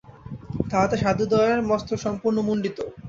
[0.69, 2.77] তাহাতে সাধুদ্বয়ের মস্তক সম্পূর্ণ মুণ্ডিত।